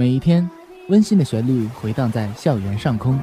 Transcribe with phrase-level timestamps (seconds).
[0.00, 0.48] 每一天，
[0.88, 3.20] 温馨的旋律回荡在校园上空。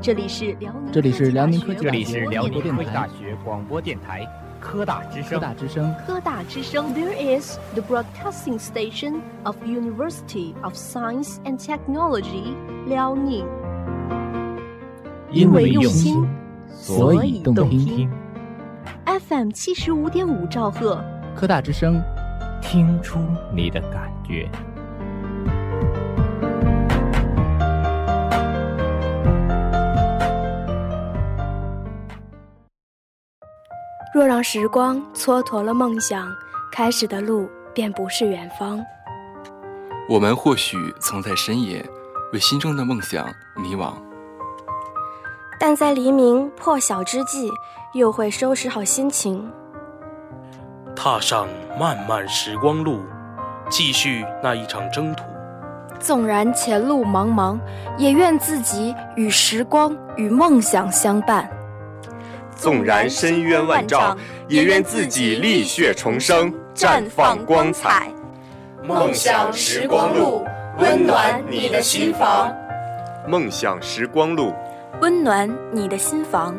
[0.00, 4.24] 这里是辽宁，这里是辽宁科技这里是辽宁科技大学学广播电台
[4.60, 5.40] 科大之声科。
[5.40, 5.94] 大之声。
[6.06, 6.94] 科大之声。
[6.94, 12.54] There is the broadcasting station of University of Science and Technology
[12.86, 13.44] 辽宁。
[15.32, 16.24] 因为用用心，
[16.70, 17.84] 所以动听。
[17.84, 18.10] 听
[19.06, 21.02] ，FM 七十五点五兆赫，
[21.34, 22.00] 科大之声，
[22.62, 23.18] 听出
[23.52, 24.48] 你的感觉。
[34.14, 36.28] 若让时光蹉跎了梦想，
[36.72, 38.84] 开始的路便不是远方。
[40.08, 41.84] 我们或许曾在深夜
[42.32, 43.92] 为心中的梦想迷惘，
[45.60, 47.48] 但在黎明破晓之际，
[47.92, 49.48] 又会收拾好心情。
[51.00, 51.46] 踏上
[51.78, 53.04] 漫漫时光路，
[53.70, 55.22] 继续那一场征途。
[56.00, 57.56] 纵然前路茫茫，
[57.96, 61.48] 也愿自己与时光与梦想相伴。
[62.56, 64.18] 纵然深渊万丈，
[64.48, 68.08] 也愿自己浴血重生，绽放光彩。
[68.82, 70.44] 梦想时光路，
[70.80, 72.52] 温暖你的心房，
[73.24, 74.52] 梦想时光路，
[75.00, 76.56] 温暖你的心房。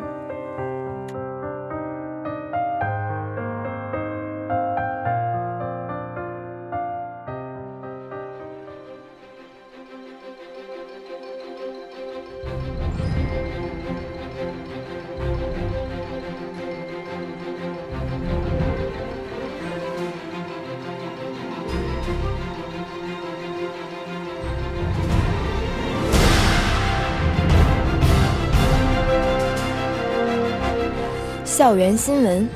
[31.60, 32.48] 校园新闻，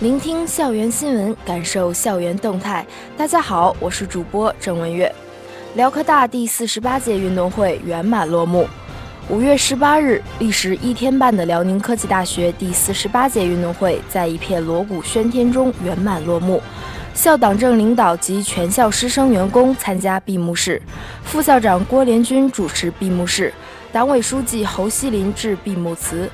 [0.00, 2.84] 聆听校园新闻，感受校园动态。
[3.16, 5.14] 大家好，我是主播郑文月。
[5.76, 8.68] 辽科大第四十八届运动会圆满落幕。
[9.28, 16.60] 五月十八日，历时一天半的辽宁科技大学第四十八届运动会在一片锣鼓喧天中圆满落幕。
[17.14, 20.82] 校党政领导及全校师生员工参加闭幕式，
[21.22, 23.54] 副校长郭连军主持闭幕式，
[23.92, 26.28] 党委书记侯锡林致闭幕词。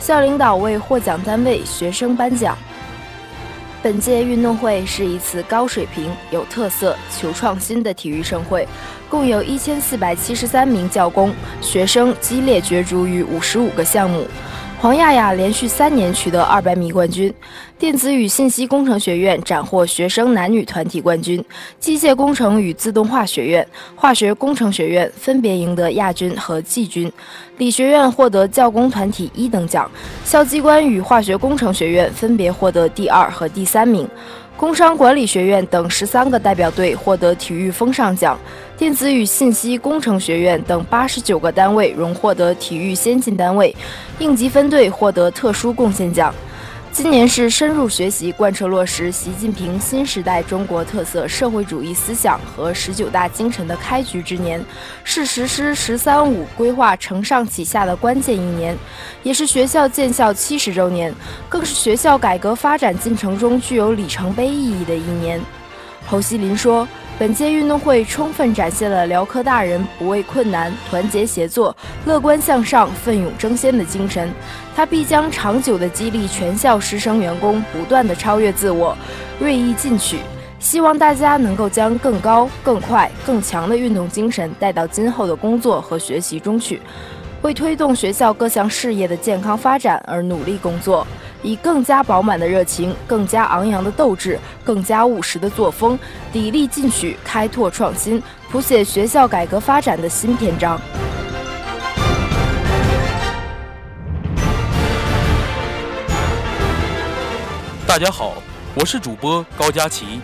[0.00, 2.56] 校领导为获奖单位、学生颁奖。
[3.80, 8.66] 本届运动会是一次高水平、有特色、求创新的体育盛会，
[9.08, 14.26] 共有一千四百七十三名教工、学生激烈角逐于五十五个项目。
[14.80, 17.34] 黄亚亚连续三年取得二百米冠军，
[17.76, 21.44] 电子与信息工程学院斩获学生男女团体冠军，
[21.80, 23.66] 机械工程与自动化学院、
[23.96, 27.12] 化学工程学院分别赢得亚军和季军，
[27.56, 29.90] 理学院获得教工团体一等奖，
[30.24, 34.08] 校机关与化学工程学院分别获得第二和第三名。
[34.58, 38.36] 工商管理学院等十三个代表队获得体育风尚奖，
[38.76, 43.72] 电子与信息工程学院等八十九个单位荣获得体育先进单位，
[44.18, 46.34] 应急分队获得特殊贡献奖。
[46.98, 54.60] 今年是深入学习贯彻落实习近平新时代中国特色社会主义思想和十九大精神的开局之年，
[55.04, 58.76] 是实施“十三五”规划承上启下的关键一年，
[59.22, 61.14] 也是学校建校七十周年，
[61.48, 65.40] 更是学校改革发展进程中具有里程碑意义的一年。
[66.08, 66.88] 侯锡林说。
[67.18, 71.76] 本届运动会充分展现了辽科大人不畏困难、团结协作、
[72.06, 74.32] 乐观向上、奋勇争先的精神。
[74.76, 78.96] 他必将长久地激励全校师生员工不断地超越自我，
[79.40, 80.20] 锐意进取。
[80.60, 86.80] 希望大家能够将更高、更快、更强的运动精神带到今后的工作和学习中去，
[87.42, 91.04] 为推动学校各项事业的健康发展而努力工作。
[91.42, 95.98] 以更加饱满的热情、更加昂扬的斗志、更加务实的作风，
[96.32, 100.80] 砥砺进取，开拓创新，谱写学校改革发展的新篇章。
[107.86, 108.34] 大家好，
[108.74, 110.20] 我是主播高佳琪。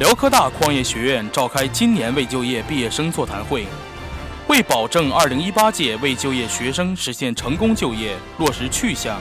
[0.00, 3.66] 辽科大矿业学院召开今年未就业毕业生座谈会，
[4.48, 9.20] 为保证2018届未就业学生实现成功就业，落实去向。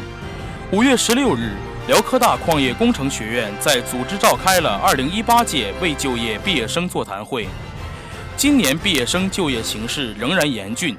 [0.73, 1.51] 五月十六日，
[1.87, 7.47] 辽科大矿业工程学院在组织召开了2018届未就业毕业生座谈会。
[8.35, 10.97] 今年毕业生就业形势仍然严峻，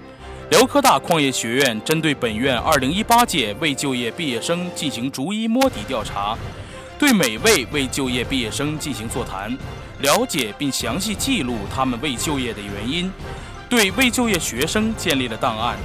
[0.49, 6.39] 辽科大矿业学院针对本院2018届未就业毕业生进行逐一摸底调查，
[6.97, 9.59] 对每位未就业毕业生进行座谈，
[9.99, 13.11] 了解并详细记录他们未就业的原因，
[13.69, 15.77] 对未就业学生建立了档案。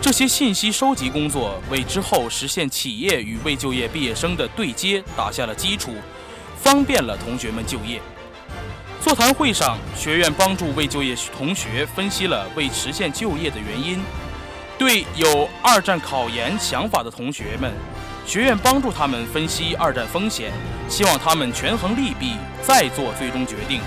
[0.00, 5.96] 这些信息收集工作为之后实现企业与未就业毕业生的对接打下了基础，
[6.56, 8.00] 方便了同学们就业。
[9.02, 14.00] 座谈会上，学院帮助未就业同学分析了未实现就业的原因。
[14.78, 17.72] 对有二战考研想法的同学们，
[18.24, 20.52] 学院帮助他们分析二战风险，
[20.88, 23.80] 希望他们权衡利弊，再做最终决定。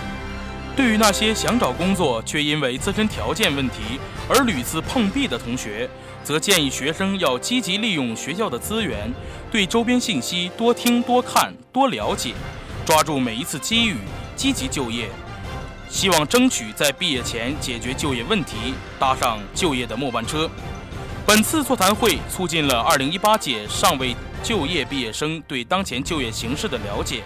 [0.76, 5.90] 对于那些想找工作却因为自身条件问题而屡次碰壁的同学，
[6.24, 9.14] 则建议学生要积极利用学校的资源，
[9.52, 12.34] 对周边信息多听、多看、多了解，
[12.86, 13.98] 抓住每一次机遇，
[14.36, 15.10] 积极就业。
[15.90, 20.50] 希望争取在毕业前解决就业问题，搭上就业的末班车。
[21.26, 27.22] 本次座谈会促进了2018届尚未就业毕业生对当前就业形势的了解，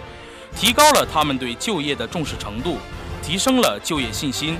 [0.56, 2.78] 提高了他们对就业的重视程度。
[3.26, 4.56] 提升了就业信心，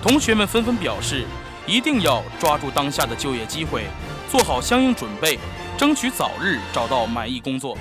[0.00, 1.26] 同学们纷纷表示，
[1.66, 3.84] 一定要抓住当下的就业机会，
[4.30, 5.38] 做好相应准备，
[5.76, 7.76] 争取早日找到满意工作。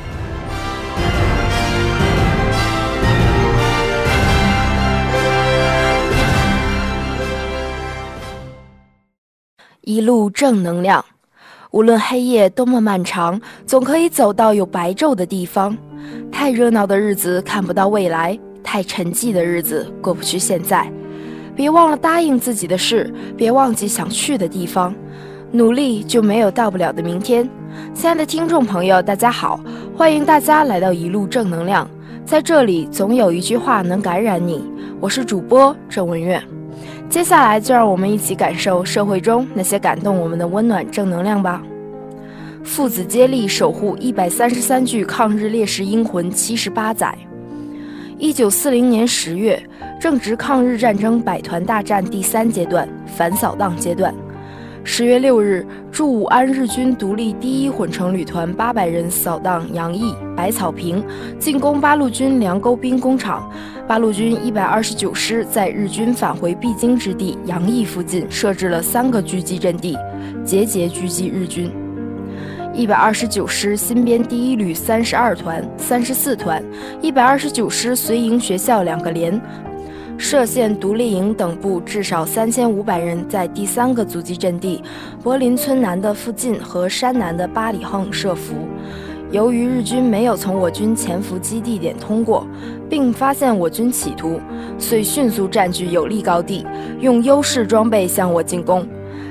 [9.80, 11.06] 一路正能量，
[11.72, 15.78] 无论黑夜多么漫长，总可以走到有白昼的地方。
[16.30, 18.38] 太热闹的日子看不到未来。
[18.66, 20.92] 太沉寂的日子过不去，现在，
[21.56, 24.94] 别忘了答应自己的事，别忘记想去的地方，
[25.52, 27.48] 努力就没有到不了的明天。
[27.94, 29.60] 亲爱的听众朋友，大家好，
[29.96, 31.88] 欢迎大家来到一路正能量，
[32.26, 34.66] 在这里总有一句话能感染你。
[35.00, 36.42] 我是主播郑文月，
[37.08, 41.62] 接下来就让我们一起感受社会中那些感动我们的温暖正能量吧。
[42.64, 47.16] 父子接力守护一百三十三具抗日烈士英魂七十八载。
[48.26, 49.62] 一九四零年十月，
[50.02, 54.12] 正值抗日战争百团大战第三阶段反扫荡阶段。
[54.84, 61.06] 十月六日，驻武安日军独立第一混成旅团八百人扫荡杨毅、百草坪，
[61.38, 63.48] 进攻八路军梁沟兵工厂。
[63.88, 69.96] 八路军一百二十九师在日军返回必经之地杨毅附近设置了三个狙击阵地，
[70.44, 71.72] 节节狙击日军。
[72.78, 76.62] 一百二十九师新编第一旅三十二团、三十四团，
[77.02, 79.42] 一百二十九师随营学校两个连，
[80.20, 84.84] 歙县独立营等部至少三千五百人在第三个阻击阵地
[85.24, 88.54] 柏林村南的附近和山南的八里横设伏。
[89.32, 92.46] 由于日军没有从我军潜伏基地点通过，
[92.90, 94.38] 并发现我军企图，
[94.78, 96.68] 遂迅速占据有利高地，
[97.00, 98.86] 用优势装备向我进攻，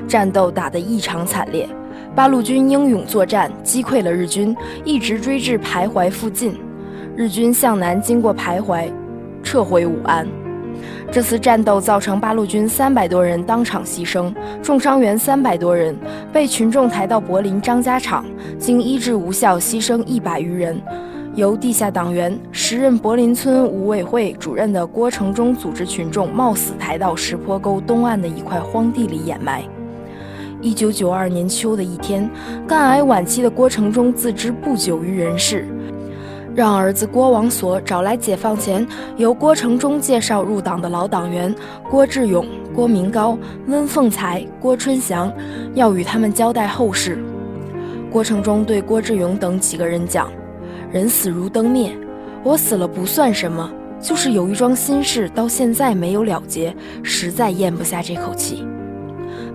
[0.08, 1.68] 战斗打得异常惨烈。
[2.14, 6.54] 八路军英勇作战，击溃了日军，一直追至徘徊附近。
[7.16, 8.88] 日军向南经过徘徊，
[9.42, 10.24] 撤回武安。
[11.10, 14.32] 这次战斗造成八路军三百多人当场牺牲，
[14.62, 15.96] 重伤员三百多人，
[16.32, 18.24] 被群众抬到柏林张家场，
[18.58, 20.80] 经医治无效，牺牲一百余人。
[21.34, 29.64] 由地下党员、时任柏林村五委会主任的郭成忠组织群众，冒死抬到石坡沟东岸的一块荒地里掩埋。
[30.64, 32.28] 一九九二年秋的一天，
[32.66, 35.68] 肝癌晚期的郭成忠自知不久于人世，
[36.54, 38.84] 让儿子郭王所找来解放前
[39.18, 41.54] 由郭成忠介绍入党的老党员
[41.90, 45.30] 郭志勇、郭明高、温凤才、郭春祥，
[45.74, 47.22] 要与他们交代后事。
[48.10, 50.32] 郭成忠对郭志勇等几个人讲
[50.90, 51.94] ：“人死如灯灭，
[52.42, 58.66] 我死了不算什么，就是有一桩心事到现在没有了结，实在咽不下这口气。”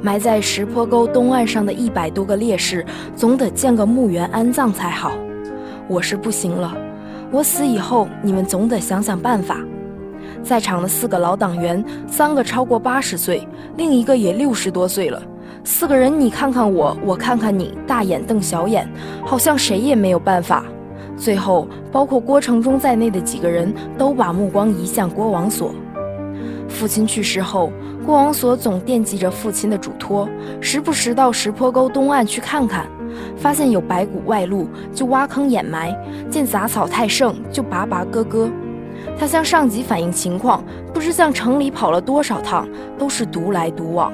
[0.01, 5.11] 埋在石坡沟东岸上的一百多个烈士，总得建个墓园安葬才好。
[5.87, 6.73] 我是不行了，
[7.31, 9.57] 我死以后，你们总得想想办法。
[10.41, 15.21] 在场的四个老党员，三个超过八十岁，另一个也六十多岁了。
[15.65, 18.89] 四个人，你看看我，我看看你，大眼瞪小眼，
[19.25, 20.63] 好像谁也没有办法。
[21.17, 25.73] 最后，包括郭成忠在内的几个人都把目光移向郭王所。
[26.69, 27.69] 父亲去世后。
[28.09, 30.27] 郭王所总惦记着父亲的嘱托，
[30.59, 32.87] 时不时到石坡沟东岸去看看，
[33.37, 35.95] 发现有白骨外露就挖坑掩埋，
[36.27, 38.49] 见杂草太盛就拔拔割割。
[39.15, 44.11] 他向上级反映情况，不知向城里跑了多少趟，都是独来独往。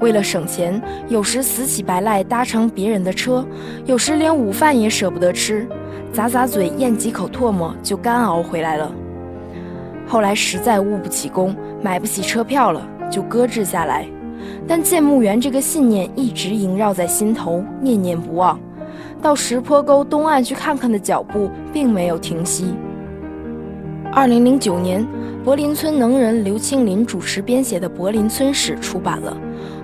[0.00, 3.46] 为了省钱，有时死乞白赖搭乘别人的车，
[3.86, 5.68] 有时连午饭也舍不得吃，
[6.12, 8.90] 咂咂嘴咽几口唾沫就干熬回来了。
[10.04, 12.84] 后来实在务不起工，买不起车票了。
[13.10, 14.06] 就搁置下来，
[14.66, 18.58] 但建墓园这个信念一直萦绕在心头，念念不忘。
[19.20, 22.72] 到石坡沟东岸去看看的脚步并没有停息。
[24.12, 25.06] 二零零九年，
[25.44, 29.36] 柏林村能人刘青林主持编写的《柏林村史》出版了。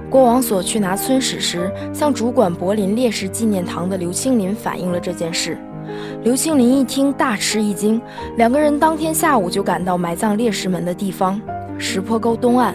[0.09, 5.59] 郭王所去拿村史时，向主管柏林烈士纪念堂的刘青林反映了这件事。
[6.25, 8.01] 刘青林一听大吃一惊，
[8.37, 11.41] 两个人当天下午就赶到埋葬烈士们的地方——
[11.79, 12.75] 石坡沟东岸。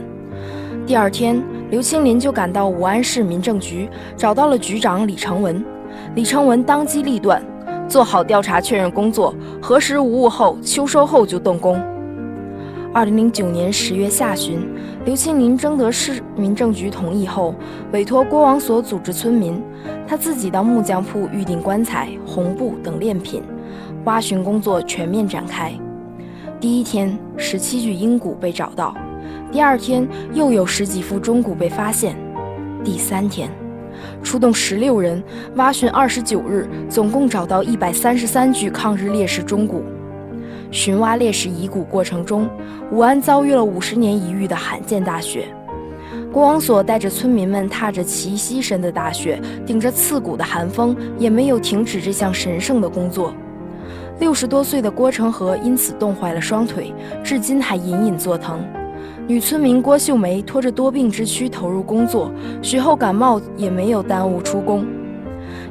[0.91, 5.63] 第二天，刘青林就赶到武安市民政局，找到了局长李成文。
[6.15, 7.41] 李成文当机立断，
[7.88, 11.81] 做好调查确认工作，核实无误后，秋收后就动工。
[12.93, 14.60] 二零零九年十月下旬，
[15.05, 17.55] 刘青林征得市民政局同意后，
[17.93, 19.63] 委托郭王所组织村民，
[20.05, 23.41] 他自己到木匠铺预定棺材、红布等殓品，
[24.03, 25.71] 挖寻工作全面展开。
[26.60, 28.93] 第一天，十七具鹰骨被找到；
[29.51, 32.13] 第二天，又有十几副钟骨被发现；
[32.86, 33.50] 第三天，
[34.24, 35.22] 出动十六人
[35.55, 39.84] 挖寻二十九日，总共找到一百三十三具抗日烈士钟骨。
[40.72, 42.50] 寻挖烈士遗骨过程中，
[42.93, 45.46] 武安遭遇了五十年一遇的罕见大雪。
[46.31, 53.34] 国王所带着村民们踏着齐膝深的大雪，顶着刺骨的寒风，也没有停止这项神圣的工作。
[54.20, 58.63] 六十多岁的郭成和因此冻坏了双腿，至今还隐隐作疼。
[59.31, 62.29] 女村民郭秀梅拖着多病之躯投入工作，
[62.61, 64.85] 雪后感冒也没有耽误出工。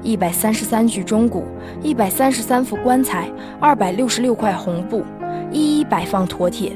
[0.03, 1.45] 一百三十三具钟骨，
[1.83, 5.05] 一百三十三副棺材，二百六十六块红布，
[5.53, 6.73] 一一摆放妥帖。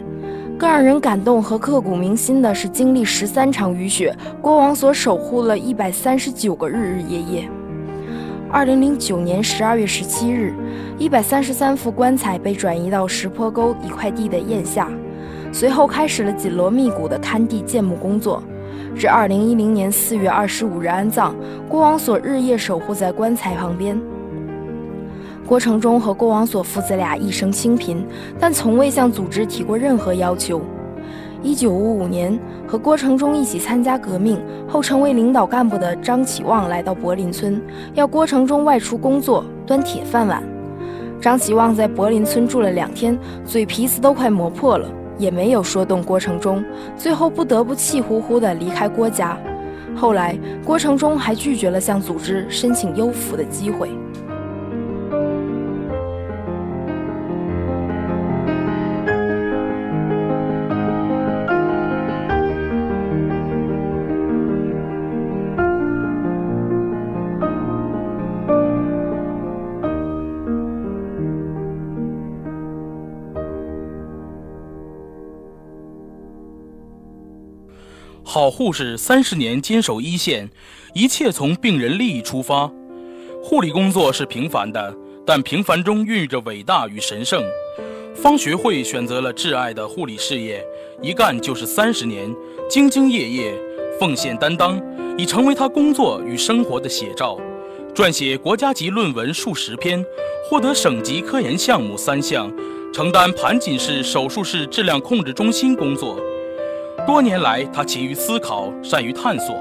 [0.58, 7.48] 更让人感动和刻骨铭心的是，经历十三场雨雪，郭王所守护了一百三十九个日日夜夜。
[8.50, 10.52] 二零零九年十二月十七日，
[10.98, 14.90] 一百三十三副棺材被转移到石坡沟一块地的堰下，
[15.54, 18.42] 随后开始了紧锣密鼓的勘地建墓工作。
[18.96, 21.32] 至二零一零年四月二十五日安葬，
[21.68, 23.96] 郭王所日夜守护在棺材旁边。
[25.46, 28.04] 郭成忠和郭王所父子俩一生清贫，
[28.36, 30.60] 但从未向组织提过任何要求。
[31.40, 37.62] 一九五五年，和郭成忠一起参加革命后成为领导干部的张启旺来到柏林村，
[37.94, 40.42] 要郭成忠外出工作端铁饭碗。
[41.20, 44.88] 张启旺在柏林村住了两天，嘴皮子都快磨破了。
[45.18, 46.64] 也没有说动郭成忠，
[46.96, 49.38] 最后不得不气呼呼地离开郭家。
[49.96, 53.90] 后来，郭成忠还拒绝了向组织申请优抚的机会。
[78.34, 80.50] 好护士三十年坚守一线，
[80.92, 82.68] 一切从病人利益出发。
[83.40, 84.92] 护理工作是平凡的，
[85.24, 87.40] 但平凡中孕育着伟大与神圣。
[88.12, 90.60] 方学会选择了挚爱的护理事业，
[91.00, 92.28] 一干就是三十年，
[92.68, 93.54] 兢兢业业，
[94.00, 94.82] 奉献担当，
[95.16, 97.38] 已成为他工作与生活的写照。
[97.94, 100.04] 撰写国家级论文数十篇，
[100.50, 102.52] 获得省级科研项目三项，
[102.92, 106.18] 承担盘锦市手术室质量控制中心工作。
[107.06, 109.54] 多年来，他勤于思考，善于探索，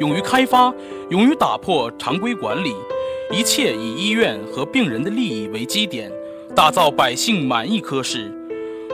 [0.00, 0.72] 勇于开发，
[1.10, 2.74] 勇于打破常规管理，
[3.30, 6.10] 一切以医院和病人的利益为基点，
[6.54, 8.32] 打造百姓满意科室。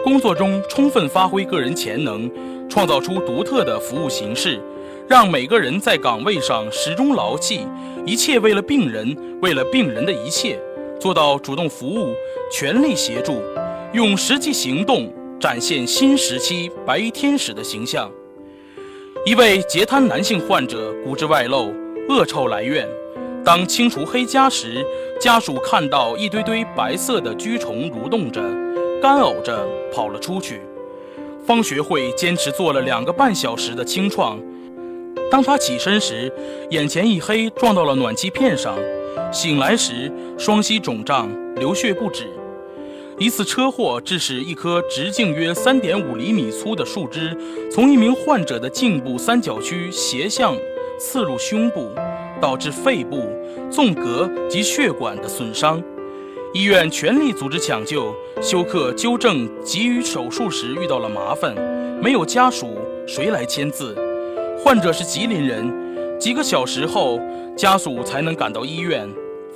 [0.03, 2.29] 工作中充分发挥个人潜能，
[2.69, 4.61] 创造出独特的服务形式，
[5.09, 7.61] 让每个人在岗位上始终牢记
[8.05, 10.59] 一切为了病人，为了病人的一切，
[10.99, 12.13] 做到主动服务，
[12.51, 13.41] 全力协助，
[13.93, 15.09] 用实际行动。
[15.43, 18.09] 展现新时期白衣天使的形象。
[19.27, 21.75] 一位截瘫男性患者骨质外露，
[22.09, 22.89] 恶臭来院。
[23.45, 24.87] 当清除黑痂时，
[25.21, 28.41] 家属看到一堆堆白色的蛆虫蠕动着，
[29.03, 30.61] 干呕着跑了出去。
[31.45, 34.39] 方学会坚持做了两个半小时的清创。
[35.29, 36.33] 当他起身时，
[36.71, 38.79] 眼前一黑，撞到了暖气片上。
[39.33, 40.09] 醒来时，
[40.39, 42.29] 双膝肿胀，流血不止。
[43.23, 47.33] 一次车祸致使一棵直径约三点五厘米粗的树枝
[47.71, 50.57] 从一名患者的颈部三角区斜向
[50.99, 51.89] 刺入胸部，
[52.41, 53.23] 导致肺部、
[53.71, 55.81] 纵隔及血管的损伤。
[56.53, 61.55] 医院全力组织抢救，休克纠正急于手术时遇到了麻烦，
[62.03, 62.77] 没有家属，
[63.07, 63.97] 谁来签字？
[64.59, 67.21] 患者是吉林人，几个小时后
[67.57, 69.09] 家属才能赶到医院。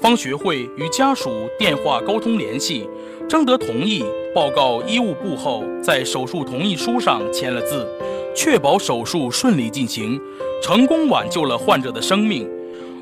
[0.07, 2.89] 方学会与家属电话沟通联系。
[3.29, 7.85] 征得同意，报告医务部后，在手术同意书上签了字，
[8.33, 10.17] 确保手术顺利进行，
[10.63, 12.49] 成功挽救了患者的生命。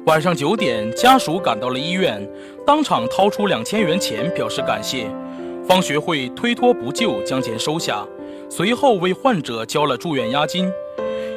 [0.07, 2.27] 晚上九点，家属赶到了医院，
[2.67, 5.07] 当场掏出两千元钱表示感谢。
[5.69, 8.03] 方学会推脱不就，将钱收下，
[8.49, 10.73] 随后为患者交了住院押金。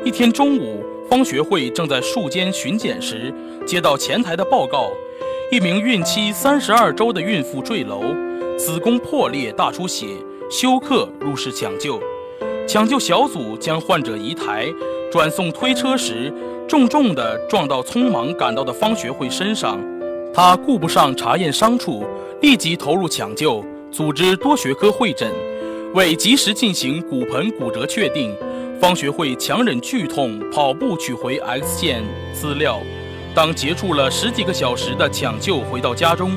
[0.06, 3.34] 一天中午，方学会正在术间巡检时，
[3.66, 4.90] 接到前台的报告。
[5.50, 8.02] 一名孕期三十二周的孕妇坠楼，
[8.58, 10.08] 子宫破裂大出血，
[10.52, 12.02] 休克入室抢救。
[12.68, 14.68] 抢救小组将患者移抬，
[15.10, 16.34] 转送推车时，
[16.68, 19.80] 重重地撞到匆忙赶到的方学会身上。
[20.34, 22.04] 他顾不上查验伤处，
[22.42, 25.32] 立即投入抢救，组织多学科会诊。
[25.94, 28.36] 为及时进行骨盆骨折确定，
[28.82, 32.82] 方学会强忍剧痛，跑步取回 X 线资料。
[33.38, 36.36] 当结束了十几个小时的抢救，回到家中，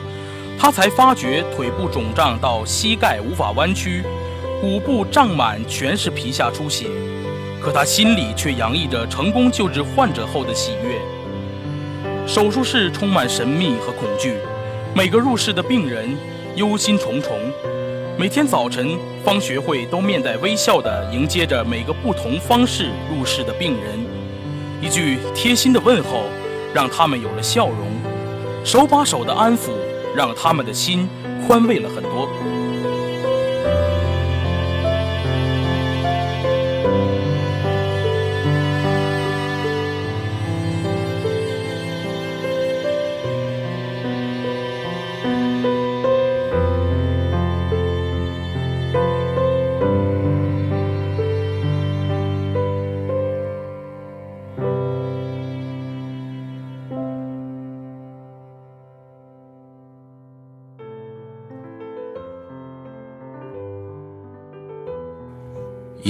[0.58, 4.04] 他才发觉腿部肿胀到膝盖无法弯曲。
[4.60, 6.88] 骨部胀满，全是皮下出血，
[7.58, 11.00] 可他心里却洋溢着成功救治患者后的喜悦。
[12.26, 14.34] 手术室充满神秘和恐惧，
[14.94, 16.14] 每个入室的病人
[16.56, 17.30] 忧心忡忡。
[18.18, 23.98] 每天早晨，方学会都面带微笑地迎接着每个不同方式入室的病人，
[24.82, 26.24] 一句贴心的问候，
[26.72, 27.76] 让他们有了笑容；
[28.64, 29.70] 手把手的安抚，
[30.14, 31.08] 让他们的心
[31.46, 32.28] 宽慰了很多。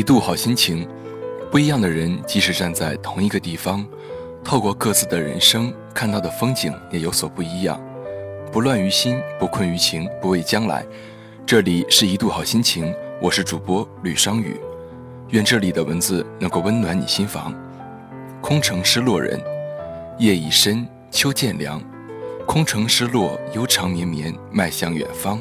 [0.01, 0.89] 一度好心情，
[1.51, 3.87] 不一样的人即使站在同一个地方，
[4.43, 7.79] 透过各自的人生看到的风景也有所不一样。
[8.51, 10.87] 不乱于心，不困于情，不畏将来。
[11.45, 14.59] 这里是一度好心情，我是主播吕商宇，
[15.29, 17.55] 愿这里的文字能够温暖你心房。
[18.41, 19.39] 空城失落人，
[20.17, 21.79] 夜已深，秋渐凉，
[22.47, 25.39] 空城失落，悠长绵绵，迈向远方。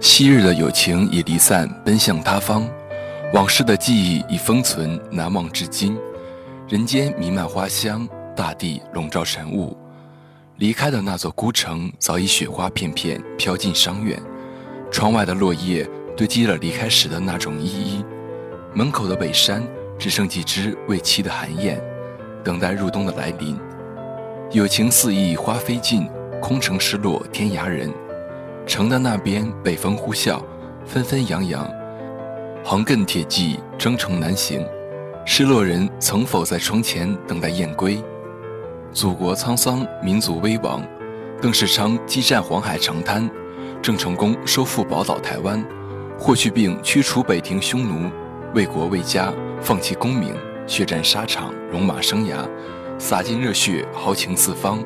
[0.00, 2.68] 昔日的友情已离散，奔向他方。
[3.34, 5.98] 往事的记忆已封存，难忘至今。
[6.66, 9.76] 人间弥漫花香，大地笼罩晨雾。
[10.56, 14.18] 离开的那座孤城，早已雪花片片飘进伤院。
[14.90, 15.86] 窗外的落叶
[16.16, 18.04] 堆积了离开时的那种依依。
[18.72, 19.62] 门口的北山，
[19.98, 21.78] 只剩几只未栖的寒雁，
[22.42, 23.58] 等待入冬的来临。
[24.52, 26.08] 友情四溢花飞尽，
[26.40, 27.92] 空城失落天涯人。
[28.66, 30.42] 城的那边，北风呼啸，
[30.86, 31.70] 纷纷扬扬。
[32.70, 34.62] 横亘铁骑，征程难行。
[35.24, 37.98] 失落人曾否在窗前等待雁归？
[38.92, 40.86] 祖国沧桑，民族危亡。
[41.40, 43.26] 邓世昌激战黄海长滩，
[43.80, 45.66] 郑成功收复宝岛台湾，
[46.18, 48.10] 霍去病驱除北庭匈奴，
[48.54, 52.46] 为国为家放弃功名，血战沙场，戎马生涯，
[52.98, 54.78] 洒尽热血，豪情四方。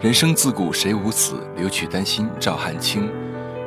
[0.00, 3.10] 人生自古谁无死，留取丹心照汗青。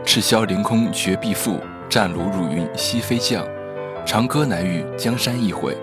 [0.05, 1.59] 赤霄凌空绝壁负。
[1.91, 3.45] 战卢入云西飞将，
[4.06, 5.75] 长歌难遇江山易毁。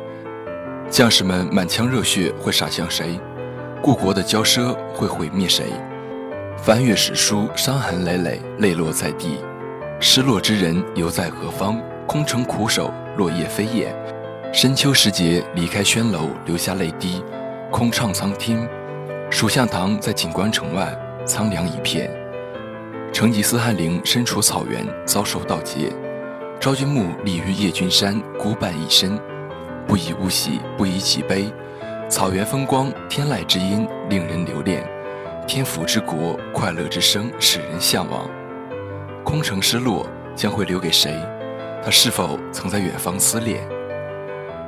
[0.88, 3.20] 将士们满腔热血会洒向谁？
[3.82, 5.66] 故国的骄奢会毁灭谁？
[6.56, 9.38] 翻阅史书，伤痕累累，泪落在地。
[10.00, 11.78] 失落之人犹在何方？
[12.06, 13.94] 空城苦守，落叶飞叶。
[14.50, 17.22] 深秋时节，离开轩楼，流下泪滴。
[17.70, 18.66] 空唱苍天。
[19.28, 20.90] 蜀相堂在锦官城外，
[21.26, 22.10] 苍凉一片。
[23.12, 25.92] 成吉思汗陵身处草原，遭受盗劫。
[26.60, 29.18] 昭君墓立于夜君山，孤伴一身。
[29.86, 31.52] 不以物喜，不以己悲。
[32.08, 34.86] 草原风光，天籁之音，令人留恋。
[35.46, 38.28] 天府之国，快乐之声，使人向往。
[39.24, 41.16] 空城失落，将会留给谁？
[41.82, 43.66] 他是否曾在远方思恋？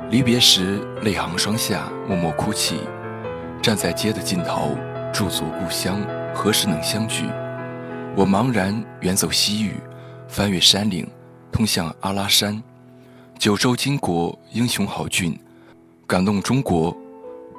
[0.09, 2.81] 离别时，泪行双下，默默哭泣。
[3.61, 4.75] 站在街的尽头，
[5.13, 6.01] 驻足故乡，
[6.33, 7.25] 何时能相聚？
[8.13, 9.75] 我茫然远走西域，
[10.27, 11.09] 翻越山岭，
[11.49, 12.61] 通向阿拉山。
[13.39, 15.39] 九州巾帼英雄豪俊，
[16.05, 16.95] 感动中国，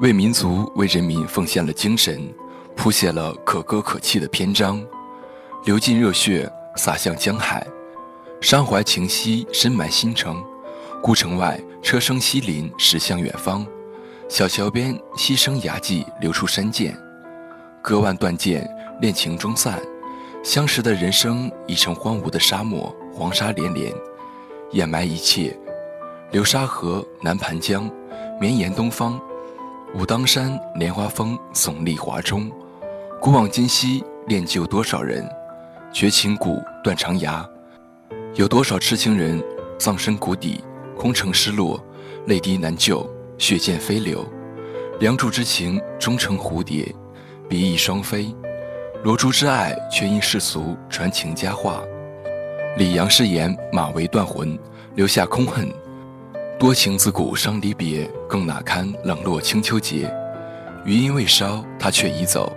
[0.01, 2.23] 为民族为人民奉献了精神，
[2.77, 4.79] 谱写了可歌可泣的篇章，
[5.65, 7.67] 流尽热血洒向江海，
[8.43, 10.45] 山怀情兮深埋心城。
[11.03, 13.67] 孤城外车声西林驶向远方，
[14.29, 16.95] 小桥边溪声崖迹流出山涧，
[17.81, 19.81] 割腕断剑恋情终散。
[20.42, 23.94] 相识的人生已成荒芜的沙漠，黄沙连连，
[24.72, 25.57] 掩埋一切。
[26.33, 27.88] 流沙河，南盘江，
[28.40, 29.20] 绵延东方。
[29.94, 32.50] 武当山，莲花峰耸立华中。
[33.20, 35.24] 古往今昔，练就多少人？
[35.92, 37.48] 绝情谷，断肠崖。
[38.35, 39.40] 有多少痴情人
[39.78, 40.64] 葬身谷底？
[40.98, 41.81] 空城失落，
[42.26, 44.26] 泪滴难救，血溅飞流。
[44.98, 46.92] 梁祝之情终成蝴蝶，
[47.48, 48.35] 比翼双飞。
[49.05, 51.83] 罗珠之爱却因世俗传情佳话。
[52.77, 54.57] 李阳誓言马嵬断魂，
[54.95, 55.69] 留下空恨。
[56.57, 60.09] 多情自古伤离别，更哪堪冷落清秋节。
[60.85, 62.53] 余音未烧，他却已走。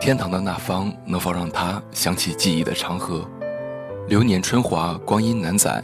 [0.00, 3.24] 天堂的那方，能否让他想起记忆的长河？
[4.08, 5.80] 流年春华，光阴难载。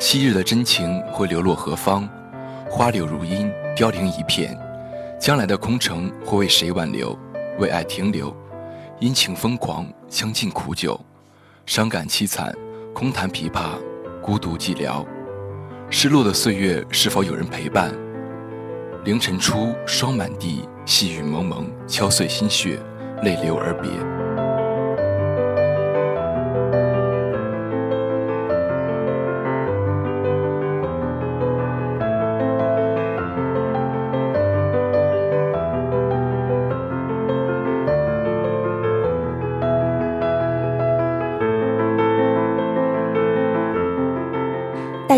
[0.00, 2.08] 昔日的真情会流落何方？
[2.66, 4.58] 花柳如茵，凋零一片。
[5.20, 7.14] 将来的空城会为谁挽留？
[7.58, 8.34] 为爱停留？
[9.00, 10.98] 殷勤疯狂，相尽苦酒，
[11.66, 12.52] 伤感凄惨，
[12.92, 13.78] 空弹琵琶，
[14.20, 15.06] 孤独寂寥。
[15.88, 17.94] 失落的岁月，是否有人陪伴？
[19.04, 22.80] 凌晨初，霜满地，细雨蒙蒙，敲碎心血，
[23.22, 23.88] 泪流而别。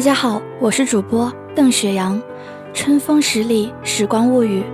[0.00, 2.18] 大家好，我是主播邓雪阳。
[2.72, 4.64] 春风十里，时光物语，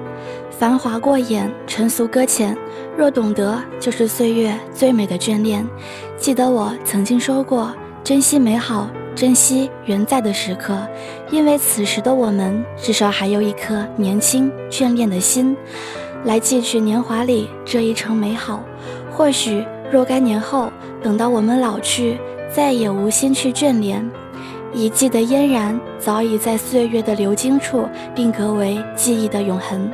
[0.56, 2.56] 繁华过眼，尘俗搁浅。
[2.96, 5.66] 若懂得，就是岁月最美的眷恋。
[6.16, 10.78] 记得我曾经说过，珍惜美好，珍惜原在的时刻，
[11.32, 15.56] 因为此时的我们至少还有一颗年轻眷恋的心，
[16.22, 18.62] 来记取年华里这一程美好。
[19.10, 20.70] 或许若干年后，
[21.02, 22.16] 等到我们老去，
[22.48, 24.08] 再也无心去眷恋。
[24.76, 29.90] 遗迹的嫣然，早已在岁月的流经处定格为记忆的永恒。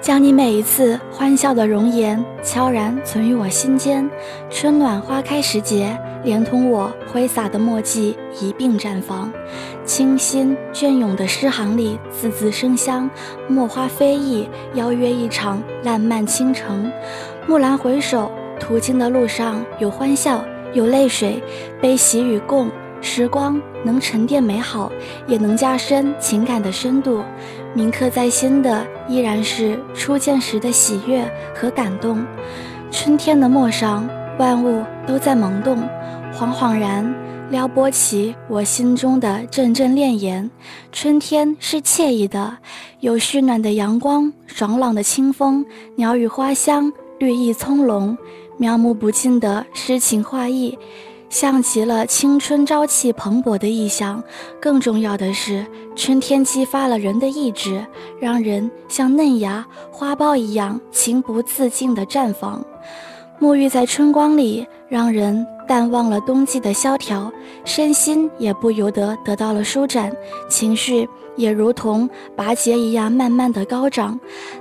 [0.00, 4.08] 将你每一次欢笑的容颜悄然存于我心间，
[4.48, 9.32] 春暖花开时节，连同我挥洒的墨迹一并绽放。
[9.84, 13.10] 清新隽永的诗行里，字字生香，
[13.48, 16.88] 墨花飞逸，邀约一场烂漫倾城。
[17.48, 21.42] 蓦然回首，途经的路上有欢笑，有泪水，
[21.80, 22.70] 悲喜与共。
[23.04, 24.90] 时光能沉淀美好，
[25.26, 27.22] 也能加深情感的深度。
[27.74, 31.22] 铭刻在心的依然是初见时的喜悦
[31.54, 32.24] 和感动。
[32.90, 35.76] 春天的陌上，万物都在萌动，
[36.32, 37.14] 恍恍然
[37.50, 40.48] 撩拨起我心中的阵阵潋滟。
[40.90, 42.56] 春天是惬意的，
[43.00, 45.62] 有煦暖的阳光，爽朗的清风，
[45.96, 48.16] 鸟语花香，绿意葱茏，
[48.56, 50.78] 描摹不尽的诗情画意。
[51.34, 54.22] 像极了青春朝气蓬勃的意象，
[54.60, 55.66] 更重要的是，
[55.96, 57.84] 春天激发了人的意志，
[58.20, 62.64] 让人像嫩芽花苞一样情不自禁地绽放。
[63.40, 67.32] 沐浴在春光里，让人淡忘了冬季的萧条，
[67.64, 70.16] 身心也不由得得到了舒展，
[70.48, 74.18] 情绪也如同拔节一样慢慢的高涨。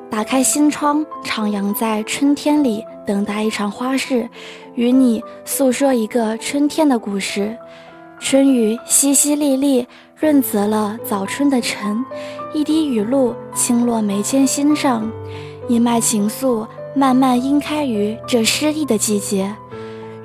[0.09, 4.29] 打开心窗，徜徉在春天里，等待一场花事。
[4.75, 7.55] 与你诉说一个春天的故事，
[8.19, 12.03] 春雨淅淅沥沥，润泽了早春的晨，
[12.53, 15.11] 一滴雨露轻落眉间心上，
[15.67, 19.53] 一脉情愫慢慢晕开于这诗意的季节。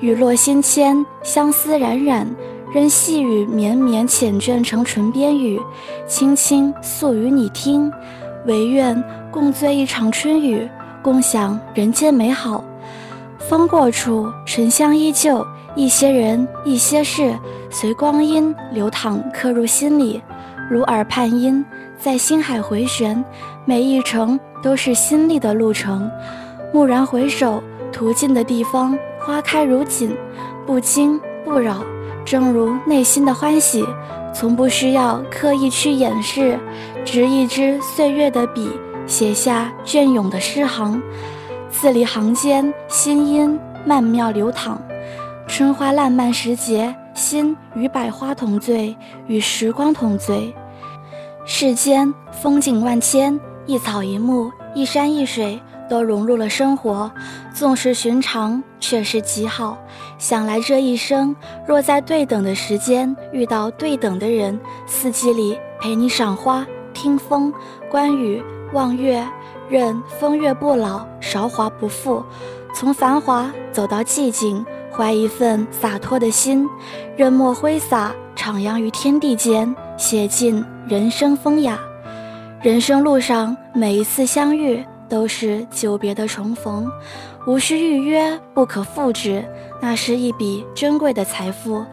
[0.00, 2.26] 雨落心间，相思冉冉，
[2.72, 5.60] 任细雨绵绵缱绻成唇边语，
[6.06, 7.90] 轻轻诉与你听，
[8.46, 10.68] 唯愿共醉一场春雨，
[11.02, 12.62] 共享人间美好。
[13.38, 15.46] 风过处，沉香依旧。
[15.74, 17.38] 一些人，一些事，
[17.70, 20.20] 随光阴流淌，刻入心里，
[20.68, 21.64] 如耳畔音，
[21.98, 23.24] 在心海回旋。
[23.64, 26.10] 每一程都是心力的路程。
[26.72, 30.10] 蓦然回首，途经的地方，花开如锦，
[30.66, 31.84] 不惊不扰，
[32.28, 33.82] 正如内心的欢喜，
[34.34, 36.60] 从不需要刻意去掩饰。
[37.02, 38.70] 执一支岁月的笔，
[39.06, 41.02] 写下隽永的诗行。
[41.70, 44.78] 字里行间，心音曼妙流淌。
[45.46, 48.94] 春花烂漫时节，心与百花同醉，
[49.26, 50.54] 与时光同醉。
[51.46, 57.10] 世间风景万千，一草一木，一山一水，都融入了生活。
[57.54, 59.78] 纵是寻常，却是极好。
[60.18, 61.34] 想来这一生，
[61.66, 67.52] 若在对等的时间遇到对等的人，四季里陪你赏花、听风、
[67.90, 69.26] 观雨、望月。
[69.70, 72.24] 任风月不老，韶华不复。
[72.74, 76.66] 从繁华走到寂静，怀一份洒脱的心，
[77.18, 81.78] 任墨挥洒，徜徉于天地间，写尽人生风雅。
[82.62, 86.90] 人生路上，每一次相遇都是久别的重逢，
[87.46, 89.44] 无需预约，不可复制，
[89.80, 91.84] 那是一笔珍贵的财富，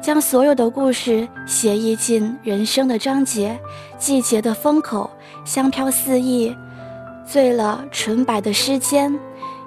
[0.00, 3.58] 将所有的故事写意进人生的章节。
[3.98, 5.10] 季节的风口，
[5.44, 6.56] 香飘四溢。
[7.26, 9.16] 醉了纯白的诗笺，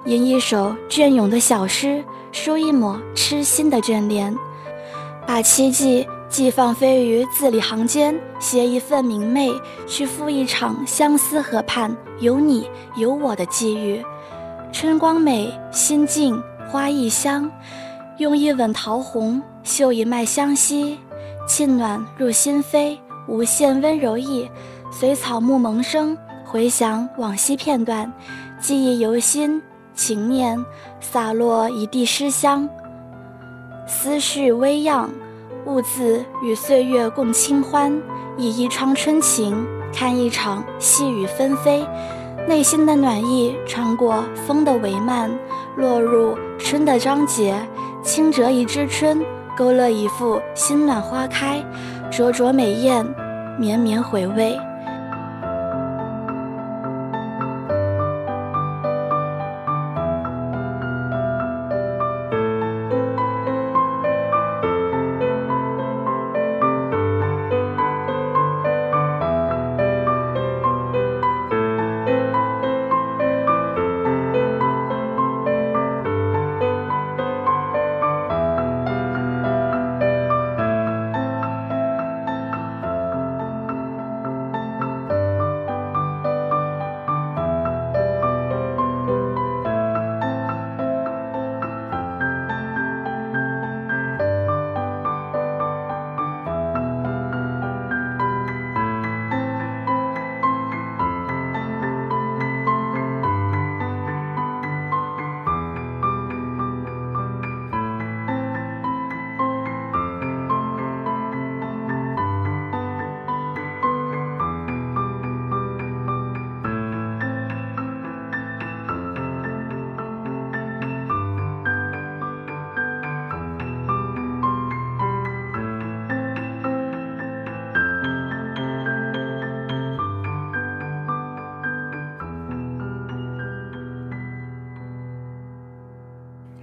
[0.04, 4.36] 吟一首隽永的小诗，书一抹痴心的眷恋，
[5.26, 9.52] 把七季寄放飞于字里行间，携一份明媚，
[9.86, 14.04] 去赴一场相思河畔有你有我的际遇。
[14.72, 16.36] 春光美，心静，
[16.68, 17.48] 花亦香，
[18.18, 20.98] 用一吻桃红，嗅一脉相惜，
[21.46, 24.50] 沁暖入心扉，无限温柔意。
[24.90, 28.12] 随草木萌生，回想往昔片段，
[28.60, 29.62] 记忆犹新。
[29.94, 30.58] 情念
[31.00, 32.68] 洒落一地诗香，
[33.86, 35.08] 思绪微漾，
[35.66, 38.00] 兀自与岁月共清欢。
[38.36, 41.86] 以一窗春晴，看一场细雨纷飞，
[42.48, 45.30] 内心的暖意穿过风的帷幔，
[45.76, 47.54] 落入春的章节，
[48.02, 49.24] 轻折一枝春，
[49.56, 51.64] 勾勒一幅心暖花开，
[52.10, 53.06] 灼灼美艳，
[53.56, 54.58] 绵绵回味。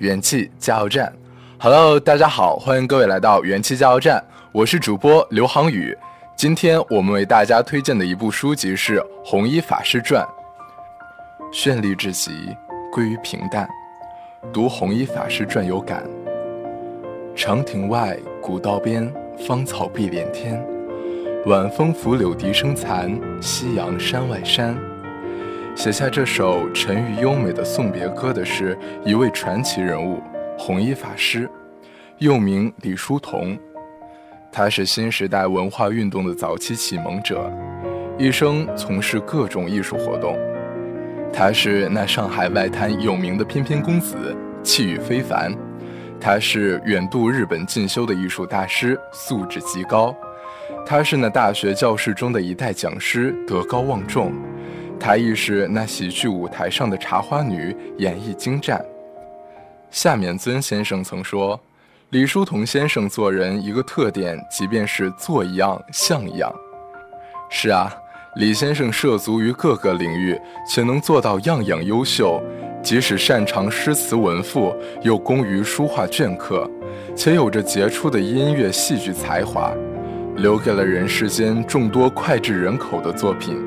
[0.01, 1.13] 元气加油站
[1.59, 4.19] ，Hello，大家好，欢迎各位来到元气加油站，
[4.51, 5.95] 我是主播刘航宇。
[6.35, 10.27] 今天我们为大家推荐的一部书籍是《弘一法师传》。
[11.53, 12.31] 绚丽至极，
[12.91, 13.69] 归于平淡。
[14.51, 16.03] 读《弘一法师传》有感。
[17.35, 19.07] 长亭外，古道边，
[19.45, 20.59] 芳草碧连天。
[21.45, 24.75] 晚风拂柳笛声残，夕阳山外山。
[25.75, 30.21] 写下这首沉郁优美的送别歌的是一位传奇人物——
[30.57, 31.49] 弘一法师，
[32.19, 33.57] 又名李叔同。
[34.51, 37.51] 他是新时代文化运动的早期启蒙者，
[38.17, 40.37] 一生从事各种艺术活动。
[41.33, 45.51] 他是那上海外滩有名的翩翩公子，气宇非凡。
[46.19, 50.15] 他是远渡日本进修的艺术大师，素质极高。
[50.85, 54.31] 他是那大学教室中的一代讲师，德高望重。
[55.03, 58.79] 他亦是那喜剧舞台上的茶花女，演绎精湛。
[59.89, 61.59] 夏勉尊先生曾说，
[62.11, 66.53] 李叔同先生做人一个特点，即便是做一样像一样。
[67.49, 67.91] 是啊，
[68.35, 72.39] 李先生涉足于各个领域，且能做到样样优秀。
[72.83, 76.69] 即使擅长诗词文赋，又工于书画镌刻，
[77.15, 79.73] 且有着杰出的音乐戏剧才华，
[80.35, 83.57] 留给了人世间众多脍炙人口的作品。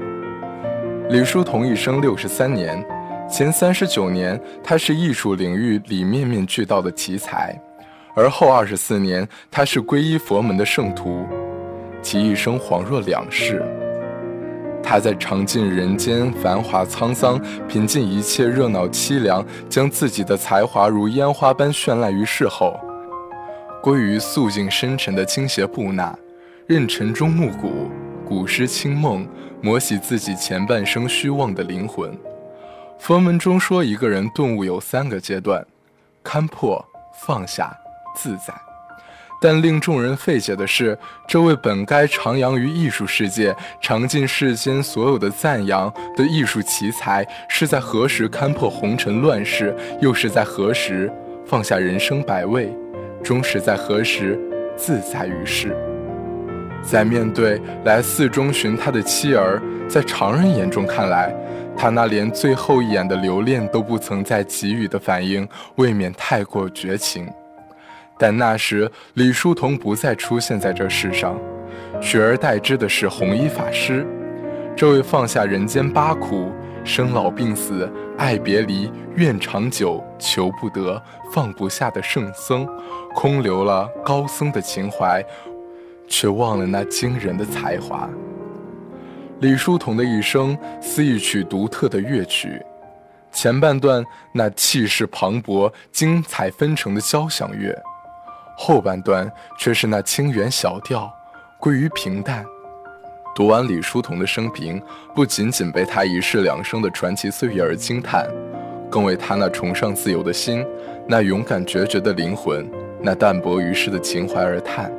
[1.11, 2.83] 李叔同一生六十三年，
[3.31, 7.55] 前三十九年他是艺术领域里面面俱到的奇才，
[8.15, 11.27] 而后二十四年他是皈依佛门的圣徒，
[12.01, 13.63] 其一生恍若两世。
[14.83, 17.39] 他在尝尽人间繁华沧桑，
[17.69, 22.81] 品尽一切热闹凄凉，将自己的才华如烟花般绚烂于世后，
[23.83, 26.17] 归于肃静深沉的倾斜布纳，
[26.67, 27.91] 任晨钟暮鼓，
[28.27, 29.27] 古诗清梦。
[29.63, 32.15] 磨洗自己前半生虚妄的灵魂。
[32.99, 35.67] 佛门中说，一个人顿悟有三个阶段：
[36.23, 36.85] 勘破、
[37.23, 37.75] 放下、
[38.15, 38.53] 自在。
[39.41, 51.11] 但令众人费解的是，这位本该徜徉于艺术世界、尝尽世间所有的赞扬的艺术奇才，是在何时勘破红尘乱世，又是在何时
[51.47, 52.71] 放下人生百味，
[53.23, 54.39] 终是在何时
[54.77, 55.75] 自在于世？
[56.85, 61.35] 在面对来寺中寻他的妻儿，在常人眼中看来，
[61.77, 67.27] 他那连最后一眼的留恋都不曾再给予的反应，未免太过绝情。
[68.19, 71.37] 但那时李叔同不再出现在这世上，
[72.01, 74.07] 取而代之的是弘一法师，
[74.77, 76.53] 这位放下人间八苦，
[76.85, 82.69] 生老病死、爱别离、愿长久、求不得、放不下的圣僧，
[83.17, 85.25] 空留了高僧的情怀，
[86.09, 88.09] 却忘了那惊人的才华。
[89.41, 92.63] 李叔同的一生似一曲独特的乐曲，
[93.33, 97.77] 前半段那气势磅礴、精彩纷呈的交响乐，
[98.57, 101.13] 后半段却是那清远小调，
[101.59, 102.45] 归于平淡。
[103.35, 104.81] 读完李叔同的生平，
[105.13, 108.25] 不仅仅被他一世两生的传奇岁月而惊叹，
[108.89, 110.65] 更为他那崇尚自由的心、
[111.09, 112.71] 那勇敢决绝的灵魂、
[113.03, 114.93] 那淡泊于世的情怀而叹。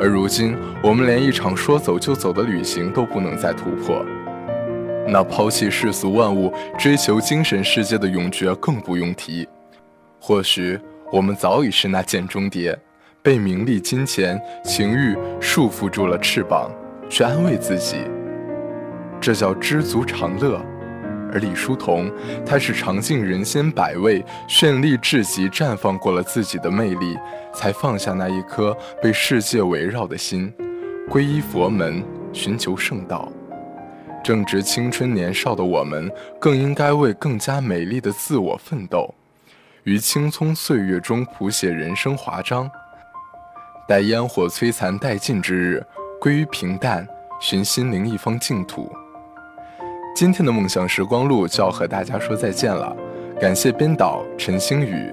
[0.00, 4.02] 而如今，我们连一场说走就走的旅行都不能再突破，
[5.06, 9.46] 那抛弃世俗万物、追求精神世界的永诀更不用提。
[10.18, 10.78] 或许
[11.12, 12.78] 我们早已是那剑中蝶，
[13.22, 16.70] 被名利、金钱、情欲束缚住了翅膀。
[17.10, 17.96] 去安慰自己，
[19.20, 20.64] 这叫知足常乐。
[21.32, 22.10] 而李叔同，
[22.44, 27.16] 他是尝尽人间百味，绚丽至极，绽放过了自己的魅力，
[27.52, 30.52] 才放下那一颗被世界围绕的心，
[31.08, 33.30] 皈依佛门，寻求圣道。
[34.22, 39.14] 正值青春年少的我们，更应该为更加美丽的自我奋斗，
[39.84, 42.70] 于青葱岁月中谱写人生华章。
[43.88, 45.84] 待烟火摧残殆尽之日。
[46.20, 47.08] 归于平淡，
[47.40, 48.92] 寻心灵一方净土。
[50.20, 52.94] 今天的梦想时光录就要和大家说再见了，
[53.40, 55.10] 感谢编导陈星宇、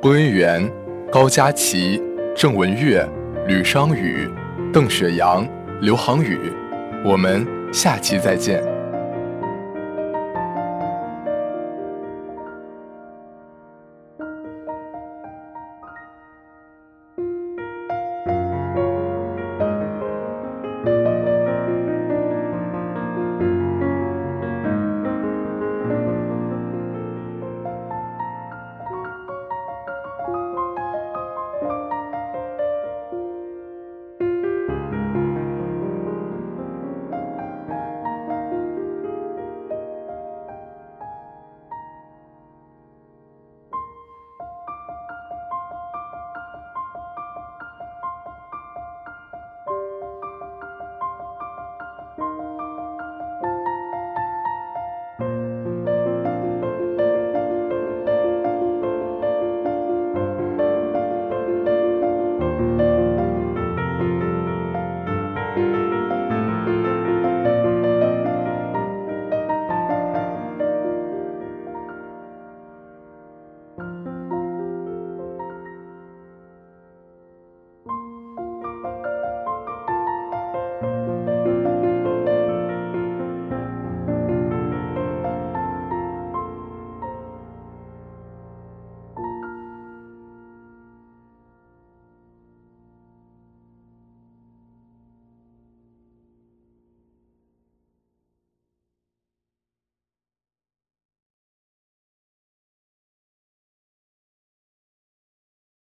[0.00, 0.68] 播音员
[1.08, 2.02] 高佳琪、
[2.34, 3.08] 郑文月、
[3.46, 4.28] 吕商宇、
[4.72, 5.46] 邓雪阳、
[5.80, 6.36] 刘航宇，
[7.04, 8.71] 我们下期再见。